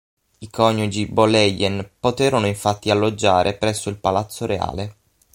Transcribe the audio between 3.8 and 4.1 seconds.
il